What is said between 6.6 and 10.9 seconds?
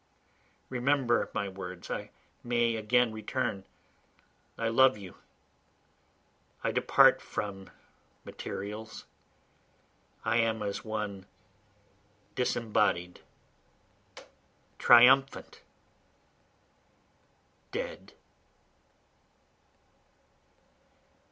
I depart from materials, I am as